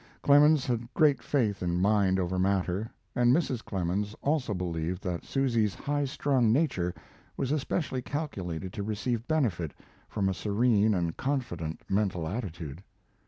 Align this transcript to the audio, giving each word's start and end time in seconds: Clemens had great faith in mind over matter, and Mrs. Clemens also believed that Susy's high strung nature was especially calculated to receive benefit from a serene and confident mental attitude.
Clemens 0.23 0.65
had 0.65 0.91
great 0.95 1.21
faith 1.21 1.61
in 1.61 1.79
mind 1.79 2.19
over 2.19 2.39
matter, 2.39 2.89
and 3.15 3.31
Mrs. 3.31 3.63
Clemens 3.63 4.15
also 4.23 4.51
believed 4.51 5.03
that 5.03 5.23
Susy's 5.25 5.75
high 5.75 6.05
strung 6.05 6.51
nature 6.51 6.91
was 7.37 7.51
especially 7.51 8.01
calculated 8.01 8.73
to 8.73 8.81
receive 8.81 9.27
benefit 9.27 9.75
from 10.09 10.27
a 10.27 10.33
serene 10.33 10.95
and 10.95 11.17
confident 11.17 11.81
mental 11.87 12.27
attitude. 12.27 12.81